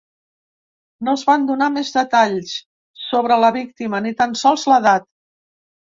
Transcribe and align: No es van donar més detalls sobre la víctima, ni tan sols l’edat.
No 1.07 1.13
es 1.17 1.23
van 1.27 1.43
donar 1.49 1.67
més 1.75 1.91
detalls 1.97 2.55
sobre 3.05 3.39
la 3.45 3.55
víctima, 3.61 4.01
ni 4.07 4.15
tan 4.23 4.37
sols 4.45 4.65
l’edat. 4.73 5.07